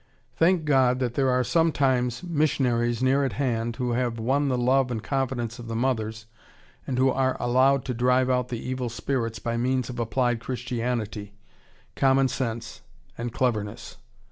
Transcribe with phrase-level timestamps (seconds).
[0.39, 4.89] ]Thank God that there are sometimes missionaries near at hand who have won the love
[4.89, 6.25] and confidence of the mothers
[6.87, 11.33] and who are allowed to "drive out the evil spirits" by means of applied Christianity,
[11.95, 12.81] common sense,
[13.15, 13.97] and cleverness.